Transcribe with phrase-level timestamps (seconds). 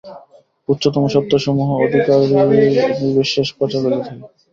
[0.69, 4.17] উচ্চতম সত্যসমূহ অধিকারিনির্বিশেষে প্রচার করিতে থাক।